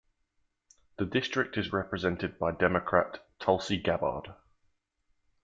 [0.97, 4.33] The district is represented by Democrat Tulsi Gabbard.